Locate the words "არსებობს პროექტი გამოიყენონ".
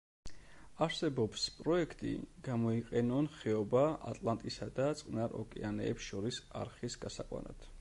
0.83-3.29